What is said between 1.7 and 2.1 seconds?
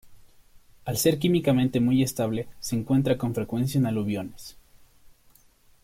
muy